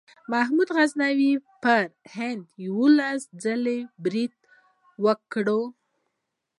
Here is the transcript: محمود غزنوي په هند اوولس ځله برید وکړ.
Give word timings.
محمود 0.31 0.69
غزنوي 0.77 1.33
په 1.63 1.73
هند 2.15 2.41
اوولس 2.63 3.21
ځله 3.43 3.77
برید 4.03 4.33
وکړ. 5.03 5.45